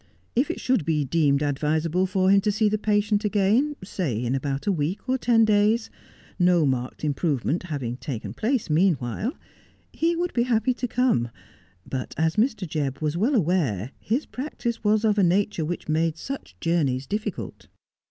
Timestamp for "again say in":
3.23-4.33